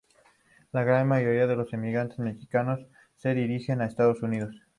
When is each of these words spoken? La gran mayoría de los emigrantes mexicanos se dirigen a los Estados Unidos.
La 0.71 0.83
gran 0.83 1.07
mayoría 1.07 1.45
de 1.45 1.55
los 1.55 1.71
emigrantes 1.73 2.17
mexicanos 2.17 2.79
se 3.17 3.35
dirigen 3.35 3.81
a 3.81 3.83
los 3.83 3.91
Estados 3.93 4.23
Unidos. 4.23 4.55